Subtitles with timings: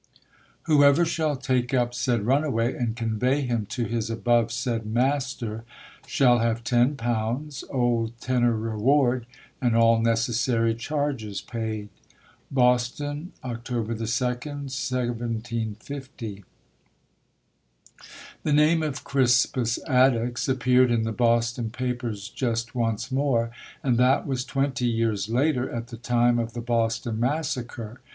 [0.63, 5.63] Whoever shall take up said Runaway, and convey him to his above said Master,
[6.07, 9.27] shall have ten pounds, Old Tenor Reward,
[9.61, 11.89] and all necessary charges paid.
[12.49, 13.63] Boston, Oct.
[13.65, 16.45] 2, 1750.
[18.41, 23.51] The name of Crispus Attucks appeared in the Boston papers just once more,
[23.83, 26.61] and that was [229] 230] UNSUNG HEROES twenty years later, at the time of the
[26.61, 28.01] Boston Mas sacre.